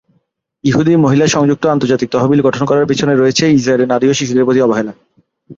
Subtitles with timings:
[0.63, 4.93] ইহুদি মহিলা সংযুক্ত আন্তর্জাতিক তহবিল গঠন করার পিছনে রয়েছে ইসরাইলে নারী ও শিশুদের প্রতি অবহেলা।